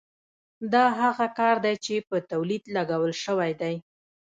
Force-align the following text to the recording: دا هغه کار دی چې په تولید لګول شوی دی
دا 0.73 0.85
هغه 1.01 1.27
کار 1.39 1.55
دی 1.65 1.75
چې 1.85 1.95
په 2.09 2.17
تولید 2.31 2.63
لګول 2.75 3.13
شوی 3.23 3.51
دی 3.61 3.75